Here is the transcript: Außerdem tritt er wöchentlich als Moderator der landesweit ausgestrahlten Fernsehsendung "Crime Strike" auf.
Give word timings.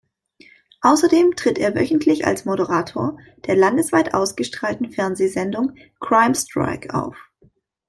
Außerdem 0.81 1.35
tritt 1.35 1.59
er 1.59 1.75
wöchentlich 1.75 2.25
als 2.25 2.43
Moderator 2.43 3.19
der 3.45 3.55
landesweit 3.55 4.15
ausgestrahlten 4.15 4.89
Fernsehsendung 4.89 5.75
"Crime 5.99 6.33
Strike" 6.33 6.91
auf. 6.91 7.15